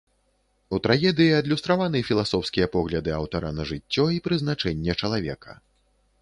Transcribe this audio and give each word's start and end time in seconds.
У 0.75 0.77
трагедыі 0.85 1.35
адлюстраваны 1.41 2.01
філасофскія 2.07 2.67
погляды 2.77 3.13
аўтара 3.19 3.53
на 3.59 3.67
жыццё 3.73 4.07
і 4.15 4.19
прызначэнне 4.29 4.97
чалавека. 5.01 5.51